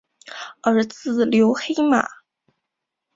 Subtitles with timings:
[0.63, 2.07] 儿子刘黑马。